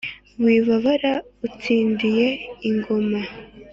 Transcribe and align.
wibabara 0.45 1.13
utsindiye 1.47 2.27
ingoma 2.69 3.21